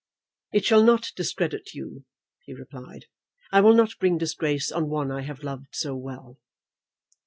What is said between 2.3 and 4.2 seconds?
he replied. "I will not bring